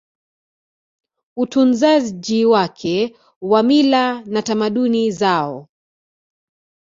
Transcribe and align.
utunzaji 1.37 2.45
wake 2.45 3.15
wa 3.41 3.63
mila 3.63 4.21
na 4.21 4.41
tamaduni 4.41 5.11
zao 5.11 5.67